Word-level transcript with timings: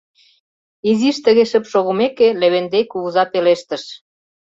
Изиш 0.89 1.17
тыге 1.25 1.43
шып 1.51 1.65
шогымеке, 1.71 2.27
Левентей 2.41 2.85
кугыза 2.91 3.23
пелештыш: 3.33 3.83